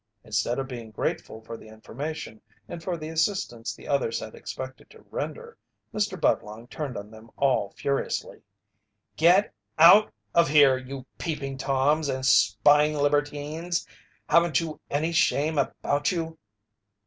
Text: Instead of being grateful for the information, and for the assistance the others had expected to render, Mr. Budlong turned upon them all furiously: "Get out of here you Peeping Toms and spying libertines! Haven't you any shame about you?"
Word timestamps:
Instead 0.23 0.57
of 0.57 0.67
being 0.67 0.89
grateful 0.89 1.41
for 1.43 1.55
the 1.57 1.67
information, 1.67 2.41
and 2.67 2.81
for 2.81 2.97
the 2.97 3.09
assistance 3.09 3.71
the 3.75 3.87
others 3.87 4.19
had 4.19 4.33
expected 4.33 4.89
to 4.89 5.05
render, 5.11 5.55
Mr. 5.93 6.19
Budlong 6.19 6.65
turned 6.69 6.97
upon 6.97 7.11
them 7.11 7.29
all 7.37 7.69
furiously: 7.77 8.41
"Get 9.15 9.53
out 9.77 10.11
of 10.33 10.47
here 10.49 10.75
you 10.75 11.05
Peeping 11.19 11.55
Toms 11.59 12.09
and 12.09 12.25
spying 12.25 12.95
libertines! 12.95 13.85
Haven't 14.27 14.59
you 14.59 14.81
any 14.89 15.11
shame 15.11 15.59
about 15.59 16.11
you?" 16.11 16.39